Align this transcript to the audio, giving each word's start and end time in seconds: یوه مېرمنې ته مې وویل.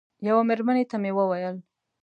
یوه 0.27 0.41
مېرمنې 0.49 0.85
ته 0.89 0.95
مې 1.01 1.11
وویل. 1.17 1.55